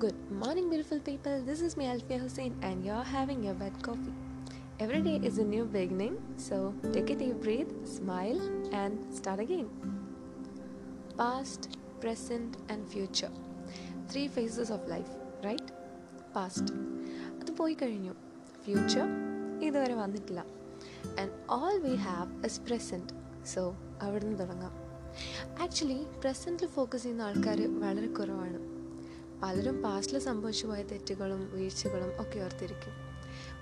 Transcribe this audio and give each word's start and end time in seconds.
Good 0.00 0.30
morning, 0.32 0.70
beautiful 0.70 1.00
people. 1.00 1.42
This 1.42 1.60
is 1.60 1.76
me, 1.76 1.84
Alfia 1.86 2.18
Hussein, 2.18 2.54
and 2.62 2.84
you're 2.84 3.02
having 3.06 3.42
your 3.42 3.54
bed 3.54 3.74
coffee. 3.82 4.14
Every 4.80 5.00
day 5.02 5.20
is 5.22 5.38
a 5.38 5.44
new 5.44 5.64
beginning, 5.66 6.14
so 6.38 6.56
take 6.92 7.10
a 7.10 7.16
deep 7.16 7.36
breath, 7.38 7.72
smile, 7.86 8.40
and 8.72 8.94
start 9.14 9.40
again. 9.40 9.68
Past, 11.18 11.68
present, 12.00 12.56
and 12.68 12.88
future. 12.88 13.30
Three 14.08 14.28
phases 14.28 14.70
of 14.70 14.88
life, 14.88 15.12
right? 15.44 15.66
Past 16.34 16.72
അത് 17.40 17.50
പോയി 17.58 17.74
കഴിഞ്ഞു 17.74 18.12
future 18.64 19.06
ഇതുവരെ 19.66 19.94
വന്നിട്ടില്ല 20.00 20.40
and 21.20 21.32
all 21.56 21.76
we 21.86 21.94
have 22.04 22.30
is 22.48 22.60
present 22.68 23.14
so 23.52 23.62
അവിടെ 24.04 24.22
നിന്ന് 24.24 24.38
തുടങ്ങാം 24.42 24.74
actually 25.64 26.00
പ്രസന്റിൽ 26.24 26.70
focus 26.76 27.02
ചെയ്യുന്ന 27.02 27.28
ആൾക്കാർ 27.30 27.60
വളരെ 27.84 28.10
കുറവാണ് 28.18 28.60
പലരും 29.42 29.82
പാസ്റ്റിൽ 29.82 30.18
സംഭവിച്ചു 30.18 30.66
പോയ 30.66 30.82
തെറ്റുകളും 30.82 31.50
വീഴ്ചകളും 31.52 32.22
ഒക്കെ 32.22 32.40
ഓർത്തിരിക്കും. 32.40 33.10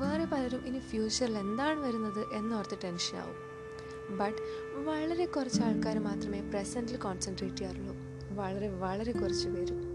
വേറെ 0.00 0.24
പലരും 0.24 0.66
ഇനി 0.66 0.78
ഫ്യൂച്ചറിൽ 0.78 1.38
എന്താണ് 1.38 1.80
വരുന്നത് 1.80 2.34
എന്നോർത്ത് 2.34 2.86
ആവും. 3.16 3.50
ബട്ട് 4.18 4.36
വളരെ 4.84 5.26
കുറച്ച് 5.26 5.62
ആൾക്കാർ 5.62 5.98
മാത്രമേ 5.98 6.50
പ്രസന്റിൽ 6.50 6.96
കോൺസെൻട്രേറ്റ് 6.96 7.56
ചെയ്യാറുള്ളൂ. 7.56 7.94
വളരെ 8.30 8.68
വളരെ 8.68 9.12
കുറച്ച് 9.12 9.48
പേരും. 9.48 9.90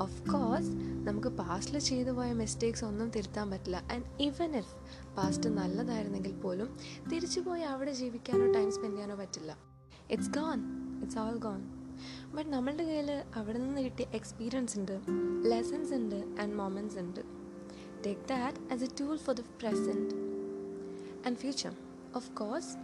ഓഫ് 0.00 0.22
കോഴ്സ് 0.22 0.68
നമുക്ക് 1.06 1.28
പാസ്റ്റിൽ 1.28 1.78
ചെയ്തു 1.78 2.10
പോയ 2.10 2.32
മിസ്റ്റേക്സ് 2.32 2.84
ഒന്നും 2.84 3.10
തിരുത്താൻ 3.10 3.50
പറ്റില്ല. 3.50 3.82
ആൻഡ് 3.92 4.22
ഈവൻ 4.22 4.56
ഇഫ് 4.56 4.74
പാസ്റ്റ് 5.16 5.48
നല്ലതായിരുന്നെങ്കിൽ 5.48 6.40
പോലും 6.40 6.78
തിരിച്ചു 7.12 7.40
പോയി 7.40 7.62
അവിടെ 7.62 7.92
ജീവിക്കാനോ 7.92 8.52
ടൈം 8.52 8.72
സ്പെൻഡ് 8.72 8.92
ചെയ്യാനോ 8.92 9.14
പറ്റില്ല. 9.14 9.58
It's 10.10 10.30
gone 10.30 10.58
it's 11.02 11.18
all 11.18 11.36
gone 11.36 11.75
but 12.36 12.50
നമ്മളുടെ 12.50 12.84
കയ്യിൽ 12.84 13.22
അവിടെ 13.36 13.58
നിന്ന് 13.58 13.80
കിട്ടിയ 13.80 14.06
എക്സ്പീരിയൻസ് 14.14 14.78
ഉണ്ട് 14.78 15.00
ലെസൺസ് 15.50 15.94
ഉണ്ട് 15.94 16.40
ആൻഡ് 16.40 16.54
മൊമെന്റ്സ് 16.54 16.98
ഉണ്ട്. 16.98 17.20
Take 18.06 18.20
that 18.20 18.72
as 18.72 18.84
a 18.84 18.88
tool 19.00 19.16
for 19.16 19.36
the 19.36 19.40
present 19.40 20.14
and 21.26 21.36
future 21.36 21.72
of 22.14 22.30
course 22.30 22.76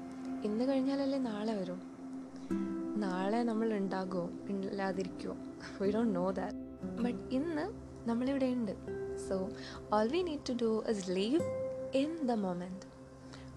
ഇന്ന് 0.45 0.65
കഴിഞ്ഞാലല്ലേ 0.65 1.19
നാളെ 1.19 1.55
വരും. 1.55 1.83
നാളെ 2.97 3.43
നമ്മൾ 3.43 3.75
ഉണ്ടാകുമോ 3.75 4.31
ഇല്ലാതിരിക്കുമോ 4.49 5.37
we 5.83 5.91
don't 5.91 6.15
know 6.15 6.31
that 6.31 6.57
but 7.03 7.35
ഇന്ന് 7.35 7.73
നമ്മളിവിടെ 8.09 8.47
ഉണ്ട്. 8.47 8.73
So 9.29 9.49
all 9.93 10.09
we 10.09 10.23
need 10.23 10.41
to 10.49 10.53
do 10.53 10.85
is 10.89 11.11
live 11.11 11.43
in 11.97 12.27
the 12.27 12.33
moment 12.33 12.92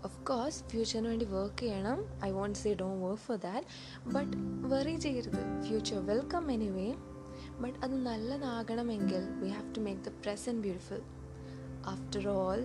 of 0.05 0.19
course 0.25 0.63
ഫ്യൂച്ചറിന് 0.63 1.07
വേണ്ടി 1.07 1.25
വർക്ക് 1.25 1.59
ചെയ്യണം. 1.59 1.99
I 2.25 2.31
won't 2.31 2.59
say 2.59 2.73
don't 2.73 3.05
work 3.05 3.21
for 3.21 3.37
that 3.37 3.67
but 4.13 4.37
worry 4.73 4.95
ചെയ്യരുത്. 4.95 5.41
ഫ്യൂച്ചർ 5.67 5.99
വെൽക്കം 6.05 6.51
എനിവേ 6.51 6.89
ബട്ട് 7.61 7.79
അത് 7.85 7.95
നല്ലതാകണമെങ്കിൽ 8.05 9.23
we 9.41 9.49
have 9.49 9.75
to 9.75 9.79
make 9.79 10.01
the 10.01 10.11
present 10.25 10.61
beautiful 10.61 11.01
after 11.85 12.27
all 12.27 12.61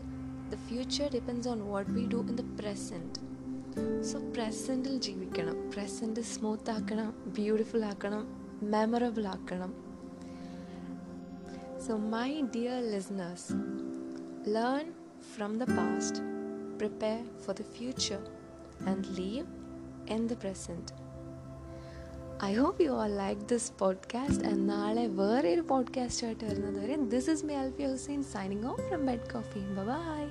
the 0.51 0.55
future 0.69 1.09
depends 1.15 1.49
on 1.49 1.61
what 1.71 1.91
we 1.91 2.05
do 2.07 2.17
in 2.17 2.37
the 2.37 2.47
present 2.61 3.19
so 4.03 4.19
പ്രസന്റിൽ 4.37 4.95
ജീവിക്കണം. 5.01 5.71
Present 5.75 6.21
smooth 6.21 6.71
ആക്കണം 6.71 7.11
beautiful 7.27 7.85
ആക്കണം 7.85 8.25
memorable 8.73 9.27
ആക്കണം. 9.27 9.71
So 11.87 11.97
my 11.97 12.41
dear 12.57 12.81
listeners 12.95 13.53
learn 14.57 14.89
from 15.35 15.53
the 15.59 15.65
past 15.79 16.40
prepare 16.81 17.21
for 17.45 17.55
the 17.61 17.67
future 17.77 18.21
and 18.89 19.05
live 19.19 19.47
in 20.11 20.23
the 20.27 20.37
present 20.43 20.93
I 22.45 22.53
hope 22.55 22.83
you 22.83 22.93
all 23.01 23.13
like 23.15 23.41
this 23.49 23.69
podcast 23.79 24.47
and 24.47 24.65
നാളെ 24.71 25.05
വേറെ 25.15 25.49
ഒരു 25.55 25.65
പോഡ്കാസ്റ്റായിട്ട് 25.71 26.45
വരുന്നത് 26.45 26.79
വരെ 26.83 26.97
this 27.09 27.31
is 27.31 27.45
me 27.45 27.55
Alfi 27.55 27.85
Hussain 27.85 28.23
signing 28.33 28.67
off 28.67 28.87
from 28.89 29.03
bed 29.07 29.29
coffee 29.33 29.63
bye 29.91 30.23